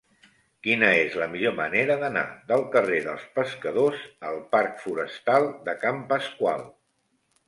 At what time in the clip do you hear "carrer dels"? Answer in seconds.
2.75-3.25